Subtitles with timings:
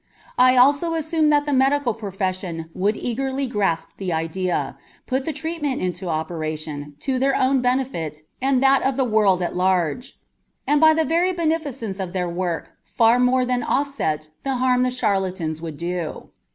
[0.39, 5.79] I also assumed that the medical profession would eagerly grasp the idea, put the treatment
[5.79, 10.17] into operation, to their own benefit and that of the world at large,
[10.65, 14.89] and by the very beneficence of their work far more than offset the harm the
[14.89, 16.31] charlatans would do.